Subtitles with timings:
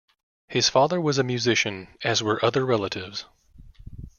[0.47, 3.25] His father was a musician, as were other relatives.